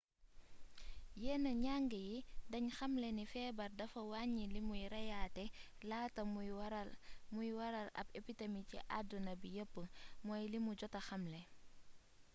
[1.23, 2.09] yenn njang yi
[2.51, 5.43] dañ xamle ni feebar dafa wàññi limuy reyaate
[5.89, 6.21] laata
[7.33, 9.75] muy waral ab epidemi ci addina bi yépp
[10.25, 11.41] mooy limu jota xamle